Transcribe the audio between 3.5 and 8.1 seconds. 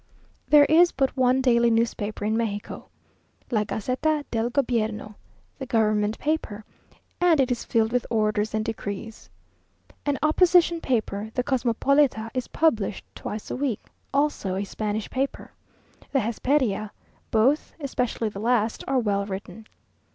"La Gazeta del Gobierno" (the government paper), and it is filled with